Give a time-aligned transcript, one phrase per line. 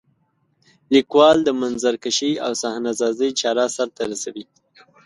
[0.93, 4.45] لیکوال د منظرکشۍ او صحنه سازۍ چاره سرته رسوي.